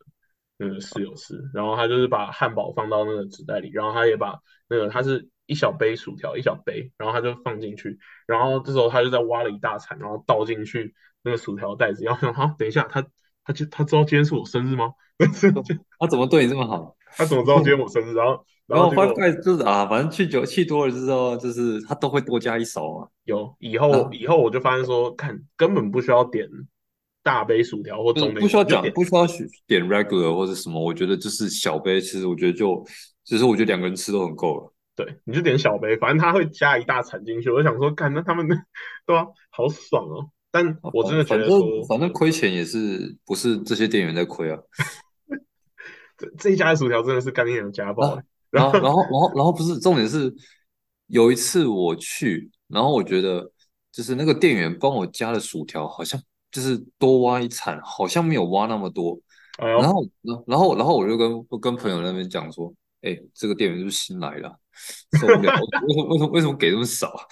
[0.57, 13.05] 那个室友吃，然后他就是把汉堡放到那个纸袋里，然后他也把那个他是一小杯薯条，一小杯，然后他就放进去，然后这时候他就在挖了一大铲，然后倒进去那个薯条袋子，然后想好，等一下他
[13.45, 14.93] 他就他知道今天是我生日吗？
[15.99, 16.97] 他怎么对你这么好？
[17.17, 18.15] 他怎么知道今天我生日？
[18.15, 23.09] 然后然后欢快就是啊，反正去酒去多了之后，就是他都会多加一勺啊。
[23.25, 26.49] 有以后嗯以后我就发现说，看根本不需要点
[27.23, 32.85] 大杯薯条或就是中杯，不需要讲，不需要去点 regular 或者什么，我觉得就是小杯，其实我觉得就，
[33.25, 34.73] 其实我觉得两个人吃都很够了。
[34.95, 37.51] 对，你就点小杯，反正他会加一大铲进去。
[37.51, 40.29] 我想说，看那他们对吧、好爽哦！
[40.51, 44.59] 但我真的觉反正得说，反正亏钱也是不是这些店员在亏啊。
[46.19, 48.23] 这这一家的薯条真的是干练的家暴、欸。
[48.51, 50.31] 然后 然后然后然后不是重点是，
[51.07, 53.51] 有一次我去，然后我觉得
[53.91, 59.19] 就是那个店员帮我加的薯条好像就是多挖一铲，好像没有挖那么多。
[59.59, 60.03] 哎然后，
[60.47, 64.55] 然后，然后我就跟我跟朋友那边讲说，哎，这个店员是不是新来的啊？
[65.21, 65.53] 受不了，
[65.87, 67.13] 为什么为什么为什么给这么少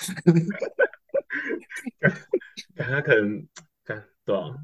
[2.77, 3.47] 他可能
[3.85, 4.55] 看对吧、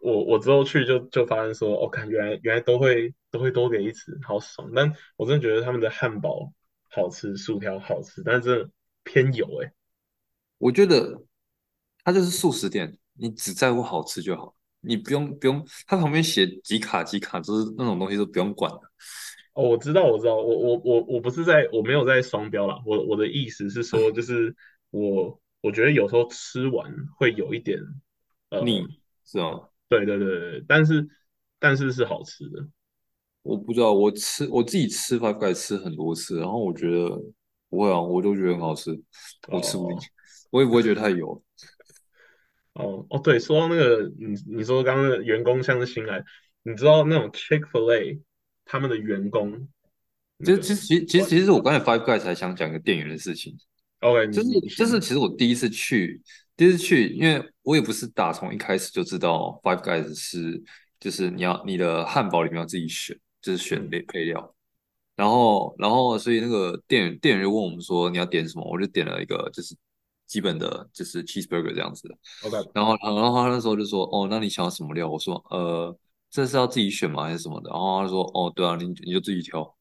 [0.00, 4.70] 我我之后去就就发现说，哦，看原来原来都会都会多给一次，好爽。
[4.74, 6.52] 但我真的觉得他们的汉堡
[6.90, 8.70] 好吃，薯条好吃，但是真的
[9.04, 9.72] 偏油哎、
[10.58, 11.22] 我觉得
[12.04, 18.80] 它就是素食店，你只在乎好吃就好，你不用不用，它旁边写几卡几卡，就是那种东西都不用管的。
[19.54, 22.80] 哦，我知道，我知道，我我我我不是在，我没有在双标啦。
[22.86, 24.54] 我我的意思是说， 就是
[24.90, 27.78] 我我觉得有时候吃完会有一点
[28.50, 28.86] 呃，腻
[29.24, 29.67] 是吗？
[29.88, 31.08] 对对对对，但是
[31.58, 32.68] 但是是好吃的。
[33.42, 37.08] 我不知道，我吃我自己吃 Five Guys 吃很多次，然后我觉得
[37.70, 38.90] 不会啊，我都觉得很好吃，
[39.48, 40.06] 我吃不哦腻，
[40.50, 41.42] 我也不会觉得太油。
[42.74, 46.22] 哦哦，对，说到那个，你你说刚刚那个员工像是新来，
[46.62, 48.20] 你知道那种 Chick-fil-A
[48.66, 49.68] 他们的员工，
[50.44, 53.56] 其实其实其实其实我刚才 Five Guys 才想讲一个店员的事情
[54.00, 56.20] ，OK，你就是你就是其实我第一次去，
[56.58, 60.60] 第一次去，因为我也不是打从一开始就知道 Five Guys 是
[60.98, 64.54] 就是你要你的汉堡里面要自己选，就是选嗯配配料，
[65.14, 69.72] 然后然后所以那个店员店员就问我们说你要点什么，我就点了一个就是
[70.26, 75.08] 基本的就是 cheeseburger 这样子的，OK，然后然后他那时候就说哦，那你想要什么料？
[75.08, 75.96] 我说呃
[76.28, 77.70] 这是要自己选吗还是什么的？
[77.70, 79.72] 然后他说哦对啊，你你就自己挑。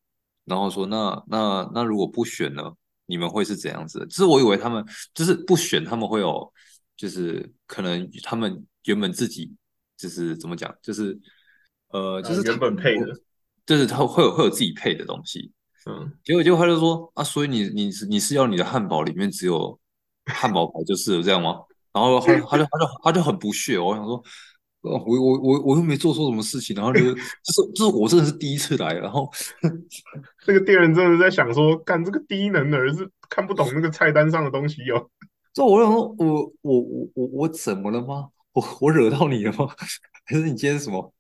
[0.46, 2.72] 然后说那那那如果不选呢？
[3.08, 4.06] 你们会是怎样子的？
[4.06, 6.54] 就是我以为他们就是不选，他们会有
[6.96, 9.52] 就是可能他们原本自己
[9.98, 11.20] 就是怎么讲，就是
[11.90, 13.08] 呃就是他原本配的，
[13.66, 15.52] 就是他会有会有自己配的东西。
[15.86, 19.80] 嗯，结果结果他就说啊，所以你你是你是要你的汉堡里面只有
[20.26, 21.56] 汉堡排就是了这样吗？
[21.94, 24.24] 然后他他就他就他就很不屑，我想说。
[24.88, 29.30] 呃我我我我又没做错什么事情，然后就是就是就是我真的是第一次来，然后
[30.48, 35.10] 那个店员真的在想说，干这个低能儿是看不懂那个菜单上的东西哦。
[35.54, 38.30] 就我想说，我我我我我怎么了吗？
[38.54, 39.68] 我我惹到你了吗？
[40.26, 41.14] 还是你今天什么？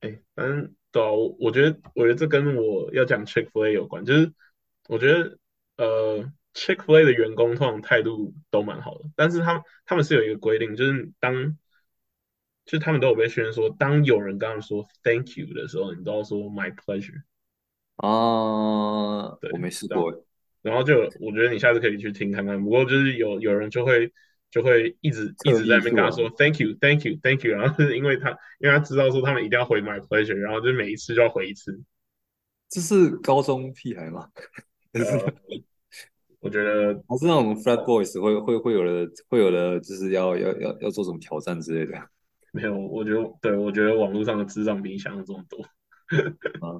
[0.00, 4.32] 哎，反正对啊，我我觉得我觉得这跟我要讲 Chick-fil-A 有关，就是
[4.88, 5.38] 我觉得
[5.76, 6.24] 呃
[6.54, 11.56] Chick-fil-A 的员工通常态度都蛮好的，但是他们他们是有一个规定，就是当
[12.64, 17.22] 就他们都有被训练说，当有人跟他们说 Thank you 的时候，你都要说 My pleasure。
[17.96, 20.24] 啊，对我没试过欸。
[20.62, 22.62] 然后就我觉得你下次可以去听看看。
[22.62, 24.12] 不过就是有有人就会
[24.50, 31.82] 就会一直一直在那边跟他说 Thank you, Thank you, Thank you，然后是因为他因为他知道说他们一定要回 My pleasure，然后就每一次就要回一次。
[32.68, 34.28] 这是高中屁孩吗？
[36.40, 41.96] 我觉得还是那种 flat boys 会会会有的会有的，就是要要要要做什么挑战之类的
[42.52, 45.60] 没有，我觉得对我觉得网络上的智障比你想象中多。
[46.60, 46.78] 啊？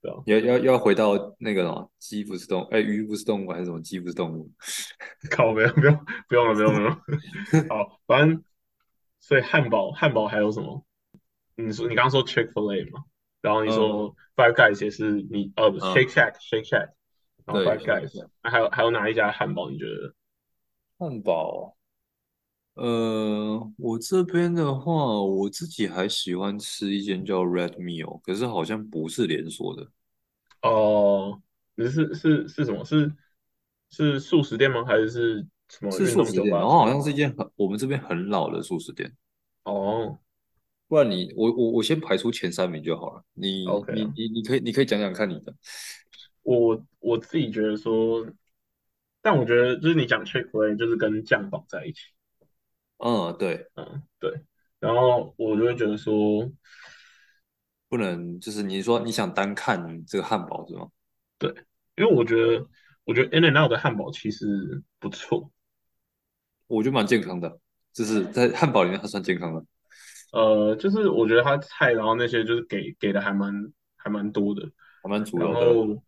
[0.00, 4.50] 对啊，要要要回到那个什么鸡不是动物，哎，鱼不是动物还是什么鸡不是动物？
[5.30, 5.96] 靠，没有不用
[6.28, 6.98] 不用了不用了。
[7.70, 8.42] 好，反正
[9.20, 10.84] 所以汉堡汉堡还有什么？
[11.54, 13.04] 你说你刚刚说 Chick-fil-A 嘛，
[13.42, 16.88] 然后你说 Five Guys 也是你呃不是嗯 Shake Shack Shake Shack，
[17.44, 20.14] 然后 Five Guys，那还有还有哪一家汉堡你觉得？
[20.98, 21.76] 汉堡，
[22.74, 29.88] 呃，我这边的话，我自己还喜欢吃一间叫 Red Meal，可是好像不是连锁的，
[30.62, 31.40] 哦，
[31.74, 32.84] 你是是是什么？
[32.84, 33.12] 是
[33.90, 34.84] 是素食店吗？
[34.86, 39.12] 还是是什么是运素食店，动酒吧然后好像是一间很我们这边很老的素食店。
[39.64, 40.18] 哦
[40.88, 44.12] 不然你我我我先排出前三名就好了，你，OK 啊。
[44.14, 45.54] 你你你可以你可以讲讲看你的，
[46.42, 48.26] 我我自己觉得说，
[49.22, 52.00] 但我觉得就是你讲 Chick-fil-A 就是跟酱绑在一起，
[53.04, 54.32] 嗯，对，嗯，对。
[54.78, 56.50] 然后我就会觉得说，
[57.88, 60.88] 不能就是你说你想单看这个汉堡是吗？
[61.38, 61.50] 对，
[61.96, 62.66] 因为我觉得
[63.04, 65.50] 我觉得 In and Out 的汉堡其实不错，
[66.68, 67.58] 我觉得蛮健康的，
[67.92, 69.64] 就是在汉堡里面它算健康的，
[70.32, 74.70] 呃，就是我觉得它菜然后那些就是给给的还蛮还蛮多的，
[75.02, 75.66] 还蛮主然要的。
[75.66, 76.02] 后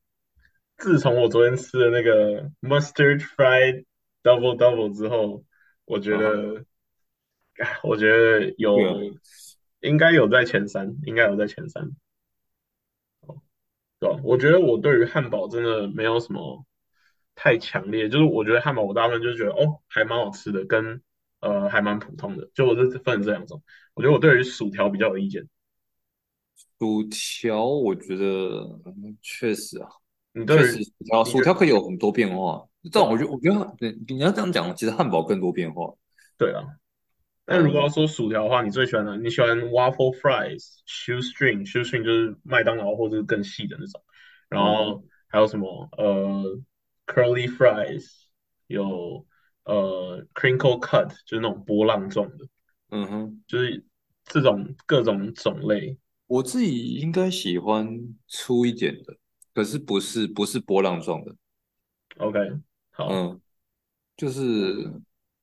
[0.78, 3.85] 自从我昨天吃了那个 Mustard Fried
[4.22, 5.44] Double Double 之后，
[5.85, 6.64] 我觉得
[7.83, 8.79] 我觉得有
[9.81, 11.90] 应该有在前三，应该有在前三。
[14.01, 14.21] 对吧？
[14.23, 16.67] 我觉得我对于汉堡真的没有什么
[17.35, 21.01] 太强烈，就是我觉得汉堡我大部分就觉得哦还蛮好吃的，跟
[21.40, 23.62] 呃还蛮普通的，就我是分这两种。
[23.95, 25.49] 我觉得我对于薯条比较有意见，
[26.79, 29.88] 薯条我觉得嗯确实啊，
[30.33, 33.01] 你对于薯条薯条可以有很多变化，对吧？
[33.01, 35.95] 但我觉得我觉得你你要这样讲，其实汉堡更多变化。
[36.37, 36.62] 对啊，
[37.46, 44.02] 但如果要嗯说薯条的话，你最喜欢的你喜欢 waffle fries、shoestring、shoestring 就是麦当劳或者是更细的那种，
[44.48, 45.88] 然后还有什么？
[45.98, 46.59] 呃
[47.07, 48.07] curly fries，
[48.66, 49.26] 有
[49.64, 52.46] 呃 crinkle cut 就是那种波浪状的。
[52.90, 53.85] 嗯哼，就是
[54.24, 55.98] 这种各种种类。
[56.26, 57.87] 我自己应该喜欢
[58.26, 59.18] 粗一点的，
[59.52, 61.35] 可是不是不是波浪状的
[62.16, 62.38] ，OK，
[62.90, 63.40] 好，嗯，
[64.16, 64.90] 就是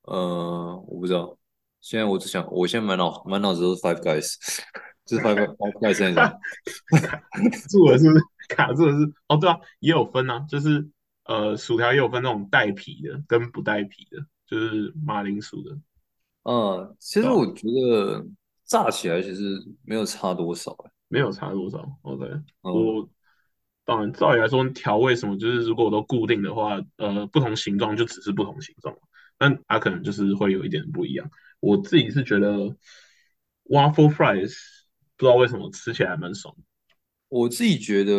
[0.01, 1.37] 呃，我不知道，
[1.81, 4.35] 现在我只想，我现在满脑满脑子都是 Five Guys，
[5.05, 6.39] 就是 Five Five Guys 那种，
[7.01, 8.23] 卡住了是不是？
[8.55, 9.13] 卡住了是？
[9.27, 10.87] 哦，对啊，也有分啊，就是
[11.25, 15.77] 呃，薯条也有分那种带皮的跟不带皮的，就是马铃薯的，
[16.43, 17.21] 嗯，其？
[17.21, 18.25] 实我觉得
[18.65, 21.77] 炸起来其实没有差多少，欸没有差多少。
[22.03, 23.09] OK，嗯，我
[23.83, 28.95] 当然照理来说，调味什么，就是如果都固定的话，呃，不同形状就只是不同形状，
[29.37, 31.29] 但它可能就是会有一点不一样。
[31.62, 32.76] 我自己是觉得
[33.69, 34.54] waffle fries
[35.15, 36.54] 不知道为什么吃起来还蛮爽。
[37.30, 38.13] 我自己觉得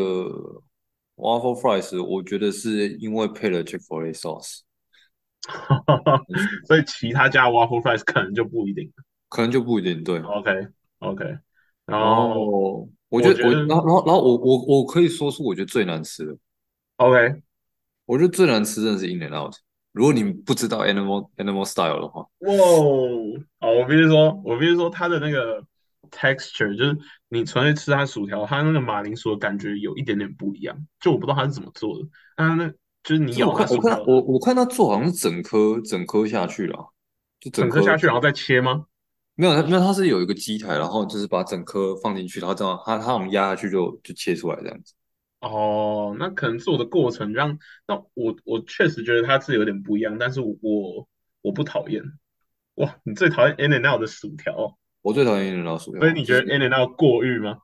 [1.16, 4.60] waffle fries，我觉得是因为配了 Chick-fil-A sauce，
[6.66, 8.90] 所以其他家 waffle fries 可能就不一定。
[9.28, 10.18] 可能就不一定对。
[10.20, 10.68] OK
[11.00, 11.40] OK，然
[11.86, 16.36] 然后后我觉得我，我觉得然后然后然后我我我可以说出我觉得最难吃的
[16.96, 17.42] ，OK，
[18.06, 19.54] 我觉得最难吃真的是 In and Out。
[19.92, 25.62] 如果你不知道 Animal Animal Style 的话，哇哦，好，我必须说，我必须说它的那个
[26.10, 32.68] texture，就是你纯粹吃它薯条，它那个马铃薯的感觉有一点点不一样，就我不知道它是怎么做的，它那
[33.02, 36.92] 就是你咬我看薯条我我看它做好像是整颗整颗下去了，
[37.38, 38.86] 就整颗整颗下去，然后再切吗？
[39.34, 44.94] 没有没有，它是有一个机台，然后就是把整颗放进去，然后这样它它好像压下去就就切出来这样子。
[45.42, 51.08] 哦，那可能做的过程让，那我我确实觉得它是有点不一样，但是我
[51.42, 52.02] 我不讨厌。
[52.76, 57.58] 哇，你最讨厌 In and Out 的薯条哦，我最讨厌 In and Out 薯条，所以你觉得 In and Out 过誉吗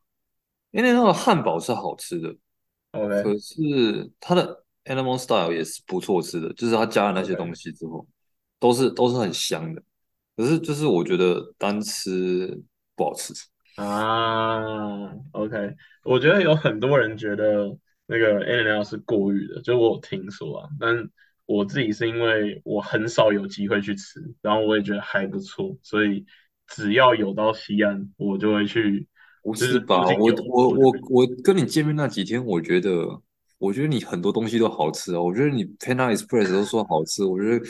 [0.72, 2.36] In and Out 的汉堡是好吃的
[2.90, 7.34] ，？OK 可是它的 Animal Style 也是不错吃的，就是它加了那些。
[7.36, 8.06] 东西之后，
[8.58, 9.82] 都是都是很香的。
[10.36, 12.60] 可是就是我觉得单吃
[12.96, 13.32] 不好吃。
[13.78, 21.08] 啊，OK，我觉得有很多人觉得那个 and Out 是过誉的，就我有听说啊，但
[21.46, 26.26] 我自己是因为我很少有机会去吃，然后我也觉得还不错，所以
[26.66, 29.06] 只要有到西安，我就会去，
[29.44, 30.04] 不就是是吧？
[30.18, 33.06] 我我我我我跟你见面那几天，我觉得
[33.58, 35.20] 我觉得你很多东西都好吃啊。
[35.22, 37.64] 我觉得你 Panda Express 都说好吃，我觉得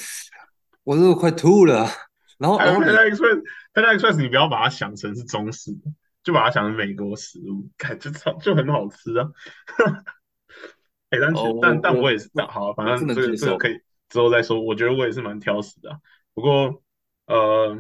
[0.85, 1.91] 我都快吐了啊。
[2.39, 3.43] 然后还有然后 p e
[3.81, 5.73] 你 n Express，Panda Express 你不要把它想成是中式，
[6.23, 9.29] 就把它想成美国食物，看就超就很好吃啊。
[11.11, 13.37] 哎、但哦，但我我但我也是，但我好，反正这个。
[13.37, 14.61] 这个可以之后再说。
[14.61, 15.97] 我觉得我也是蛮挑食的啊
[16.35, 16.83] 不过，
[17.27, 17.79] 呃，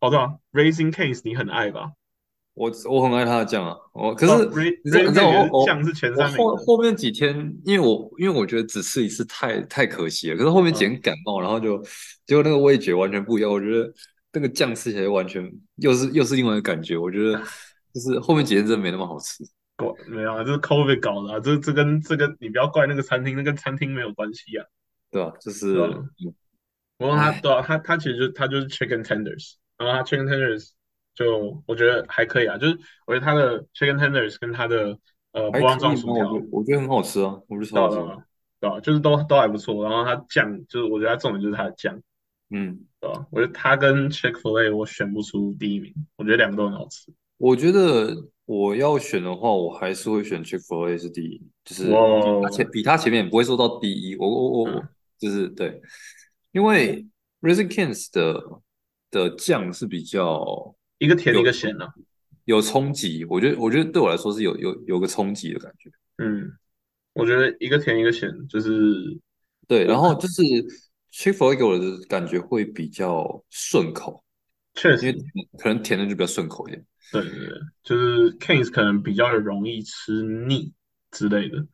[0.00, 1.92] 哦对啊，Raising Case 你很爱吧？
[2.54, 6.42] 我我很爱他的酱啊，我可是，Ray 你知道你 Raising 酱是前我三名的。
[6.42, 11.82] 后后面几天，因为我因为我觉得只吃一次太太可惜了，可是后面几嗯，天感冒，然后就
[12.26, 13.90] 结果那个味觉完全不一样，我觉得
[14.32, 17.38] 那个酱吃起来完全又是又是另外一个感觉，我觉得
[17.92, 19.44] 就是后面几天真的没那么好吃，
[19.76, 24.64] 搞没有啊，这是 COVID 搞的啊，这这跟这跟你不要怪那个餐厅，那跟餐厅没有关系啊，
[25.10, 25.32] 对啊？
[25.40, 25.50] 就？
[25.50, 26.08] 是嗯
[26.98, 30.70] 不过他，对啊，他他其实就他就是 chicken tenders，然后他 chicken tenders
[31.16, 34.96] 就我觉得还可以啊，就是我觉得他的 chicken tenders 跟他的
[35.32, 35.76] 呃波浪还可以吗？
[35.78, 38.22] 状薯条，我觉得我觉得很好吃啊，我觉得超好吃
[38.60, 39.82] 对啊，就是都都还不错。
[39.82, 42.00] 然后它酱就是我觉得它重点就是它的酱，
[42.52, 42.78] 嗯。
[43.00, 43.26] 对吧？
[43.32, 47.12] 我觉得他跟 Chick-fil-A 我选不出第一名，我觉得两个都很好吃。
[47.36, 54.88] 我觉得我要选的话，我还是会选 Chick-fil-A 是第一，就是比他前，比他前面不会说到第一，我我我嗯，
[55.18, 55.82] 就是对，
[56.52, 57.04] 因为
[57.40, 58.40] Raising Cane's 的
[59.10, 61.92] 的酱是比较一个甜一个咸啊，
[62.44, 65.90] 有冲击，我觉得我觉得对我来说是有有有个冲击的感觉。
[66.18, 66.52] 嗯，
[67.14, 68.70] 我觉得一个甜一个咸，就是
[69.66, 70.40] 对，然后就是
[71.12, 74.24] Chick-fil-A 给我的感觉会比较顺口，
[74.74, 75.24] 确实甜
[75.58, 76.84] 可能甜的就比较顺口一点。
[77.12, 80.72] 对对对，就是 Kings 可能比较容易吃腻
[81.10, 81.66] 之类的。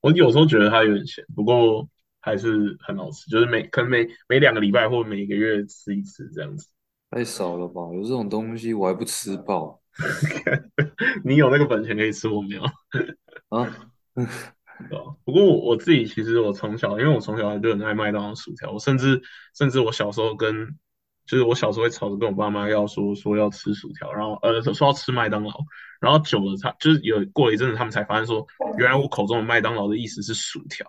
[0.00, 1.88] 我有时候觉得它有点咸，不过
[2.20, 6.66] 还是很好吃，就是每可能每每两个礼拜或每个月吃一次这样子。
[7.10, 7.80] 太少了吧？
[7.94, 9.80] 有这种东西我还不吃爆
[11.24, 12.62] 你有那个本钱可以吃，我没有。
[13.50, 13.90] 啊！
[14.88, 19.20] 对吧不过我我自己其实我从小，因为我从小就很爱麦当劳薯条，我甚至
[19.54, 20.76] 甚至我小时候跟
[21.26, 25.52] 就是我小时候会吵着跟我爸妈要说说要吃薯条，然后呃说要吃麦当劳，
[26.00, 28.44] 然后久了他就是有过了一阵子，他们才发现说
[28.78, 30.86] 原来我口中的麦当劳的意思是薯条，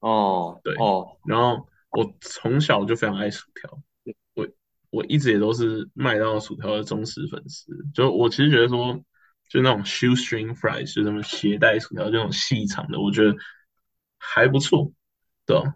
[0.00, 3.78] 哦对，哦哦，然后我从小就非常爱薯条，
[4.34, 4.48] 我
[4.90, 7.72] 我一直也都是麦当劳薯条的忠实粉丝。
[7.94, 8.98] 就我其实觉得说，
[9.48, 13.34] 就那种 shoestring fries，就什么鞋带薯条这种细长的，我觉得
[14.18, 14.92] 还不错，
[15.46, 15.74] 对啊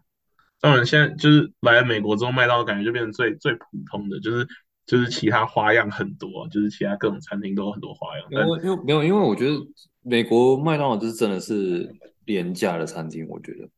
[0.61, 4.47] 当然，现在就是来了美国之后，麦当劳感觉就变成最最普通的，就是
[4.87, 9.55] 就是其他花样很多，就是其他各种餐厅都有很多花样，但因为因为没有，因为我觉得
[10.03, 11.93] 美国麦当劳就是真的是
[12.27, 13.69] 廉价的餐厅，我觉得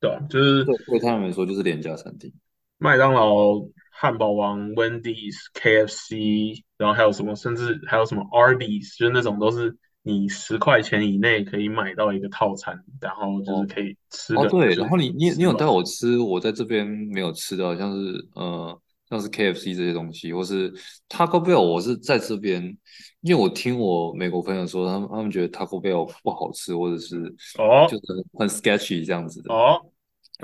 [0.00, 2.32] 对啊就是对对他们来说就是廉价餐厅。
[2.78, 3.60] 麦当劳、
[3.90, 15.66] 汉堡王、Wendy's、KFC，然后还有什么，甚至还有什么 Arby's，就是那种都是你十块钱以内可以买到一个套餐，然后就是哦可以吃哦，个对，然后你你你有带。
[15.66, 20.72] 我吃我在这边没有吃到，像是呃像是 KFC 这些东西，或是
[21.08, 22.62] Taco Bell，我是在这边，
[23.22, 27.16] 因为我听我美国朋友说，他们他们觉得 Taco Bell 不好吃，或者是
[27.58, 29.52] 哦就是很 sketchy 这样子的。
[29.52, 29.80] 哦，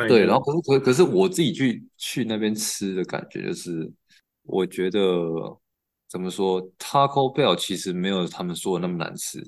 [0.09, 0.41] 对，然得？
[0.41, 3.91] 后可是可可是我自己去去那边吃的感觉就是，
[4.43, 5.01] 我觉得
[6.15, 9.41] 怎么说，Taco Bell 其实没有他们说的那么难吃，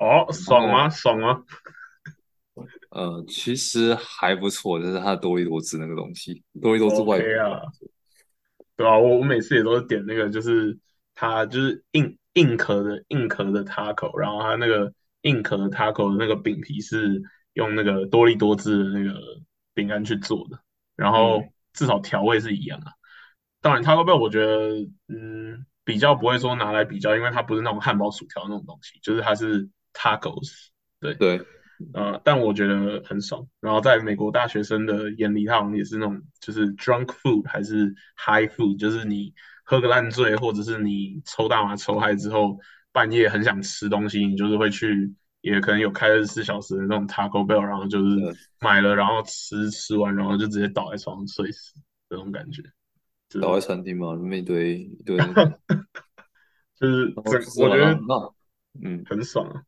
[0.00, 0.90] 哦，爽吗？
[0.90, 1.44] 爽吗？
[2.90, 7.62] 呃，其实还不错，就是它的多利多汁那个东西，多利多汁外皮啊，
[8.74, 10.76] 对啊，我我每次也都是点那个，就是
[11.14, 19.16] 它就是硬硬壳的硬壳的 taco，然后它那个硬壳的 taco 的那个饼皮是用那个多利多汁的那个
[19.74, 20.58] 饼干去做的，
[20.96, 22.86] 然后嗯，至少调味是一样的。
[23.60, 24.70] 当然，Taco Bell 我觉得
[25.06, 30.68] 嗯比较不会说拿来比较，因为它不是那种汉堡薯条那种东西，就是它是 tacos，
[31.00, 31.14] 对。
[31.14, 31.40] 对，
[31.94, 33.44] 呃，但我觉得很爽。
[33.58, 42.58] 然后在美国大学生的眼里，它好像也是那种就是 drunk food 还是 high food，就是你喝个烂醉，或者是你抽大麻抽嗨之后，
[42.92, 51.74] 半夜很想吃东西，你就是会去，也可能有开二十四小时的那种 Taco Bell，然后就是呃，买了，然后吃吃完，然后就直接倒在床上睡死
[52.10, 52.62] 这种感觉，
[53.30, 55.16] 就倒在餐厅嘛，那么一堆一堆，
[56.74, 58.34] 就是我觉得了那
[58.82, 59.62] 嗯，很爽啊，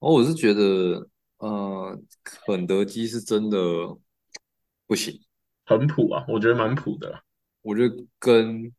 [0.00, 1.08] 哦，我是觉得
[1.38, 3.58] 呃，肯德基是真的
[4.86, 5.18] 不行，
[5.64, 7.22] 很普啊，我觉得蛮普的啦。
[7.62, 8.70] 我觉得跟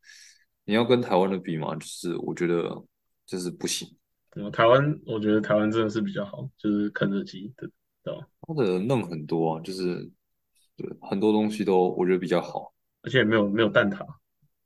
[0.65, 2.83] 你要跟台湾的比嘛，就是我觉得
[3.25, 3.97] 就是不行。
[4.35, 7.67] 嗯，台湾我觉得台湾真的是比较好，就是肯德基的，
[8.03, 8.27] 对吧？
[8.41, 10.11] 它的嫩很多啊，就是
[10.75, 12.71] 对很多东西都我觉得比较好。
[13.03, 14.05] 而且没有没有蛋挞，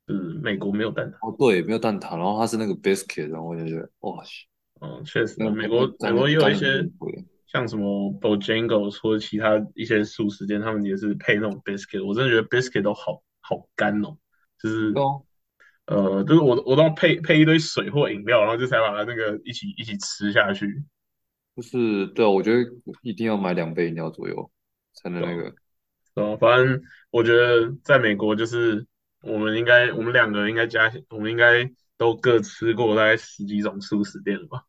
[0.08, 1.30] 就是美国没有蛋挞。
[1.30, 4.24] 哦，对，没有蛋挞，然后它是那个 biscuit，然后我就觉得哇，
[4.82, 6.89] 嗯，确实美国美国也有一些。
[7.48, 14.17] 像什么 Bojangles 或者其他一些素食店，他们也是配那种 biscuit，我真的觉得 biscuit 都好好干哦，
[14.62, 15.08] 就是对啊，
[15.86, 20.84] 呃，就是我我都要配配一堆水或饮料，然后就才把它那个一起一起吃下去，
[21.56, 22.69] 就是对啊，我觉得
[23.02, 24.52] 一定要买两杯饮料左右
[24.93, 25.21] 才能？
[25.21, 25.56] 那个。
[26.15, 26.38] 对吧？
[26.38, 28.88] 反正我觉得在美国就是
[29.21, 34.63] 我们应该我们两个应该加起，我们应该都各吃过大概十几种素食店了吧？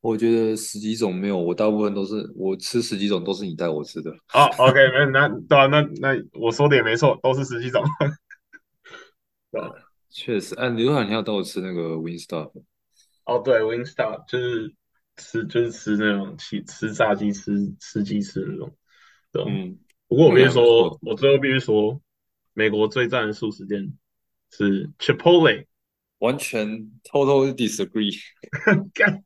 [0.00, 4.10] 我觉得十几种没有，我大部分都是我吃十几种都是你带我吃的。
[4.32, 7.82] 哦，OK，没有那对啊，那那我说的也没错，都是十几种，
[9.50, 9.72] 对吧？
[10.08, 12.52] 确实，哎，刘海你要带我吃那个 Wingstop，
[13.24, 14.72] 哦，对，Wingstop 就是
[15.16, 18.76] 吃就是吃那种吃吃炸鸡、吃吃鸡翅那种，
[19.32, 19.42] 对？
[19.44, 22.00] 嗯，不过我必须说，我最后必须说，
[22.54, 23.92] 美国最赞的素食店
[24.50, 25.66] 是 Chipotle。
[26.18, 28.10] 完全 totally disagree。
[28.94, 29.22] 干，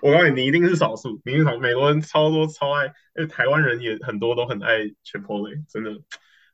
[0.00, 5.90] 我告诉你，你一定是少数，你一定是少，美国人超多超爱，因为台湾人也很多都很爱 Chipotle，真的，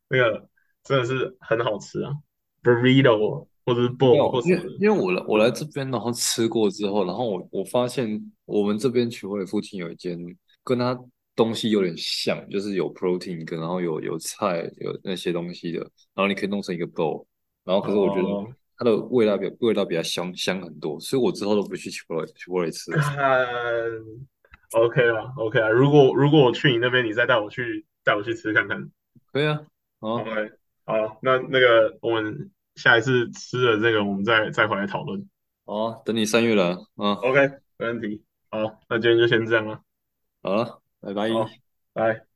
[0.08, 0.48] 那个
[0.82, 2.12] 真的是很好吃啊
[2.64, 10.18] ，burrito 或者是 bowl 或什么的，因为我来我来这边，然后吃过之后，然后我我发现我们这边曲汇附近有一间
[10.64, 11.00] 跟它
[11.42, 15.78] 东西有点像，就是有 protein 跟然后有有菜有那些东西的，
[16.14, 17.24] 然后你可以弄成一个 bowl，
[17.64, 22.98] 然后可是我觉得哦，它的味道比味道比较香香很多，所以我之后都不去 Chipotle Chipotle 吃了。
[22.98, 23.46] 看，
[24.78, 25.68] OK 啦，OK 啊。
[25.70, 28.90] 如果如果我去你那边，你再带我去带我去吃看看。
[29.32, 29.60] 可以啊，
[29.98, 30.30] 好，OK，
[30.84, 35.26] 好，那那个我们下一次吃了这个，我们再再回来讨论。
[35.64, 38.22] 好啊，等你三月了啊，OK，没问题。
[38.50, 39.80] 好，那今天就先这样了。
[40.42, 41.28] 好了，拜拜。
[41.28, 41.50] 好，
[41.92, 42.26] 拜。